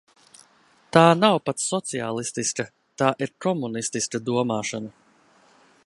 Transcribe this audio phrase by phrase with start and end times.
[0.95, 2.65] Tā nav pat sociālistiska,
[3.03, 4.93] tā ir komunistiska domāšana.